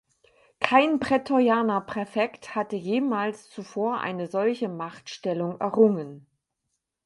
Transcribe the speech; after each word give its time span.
Kein 0.59 0.99
Prätorianerpräfekt 0.99 2.55
hatte 2.55 2.75
jemals 2.75 3.51
zuvor 3.51 3.99
eine 3.99 4.25
solche 4.25 4.67
Machtstellung 4.67 5.59
errungen. 5.61 6.25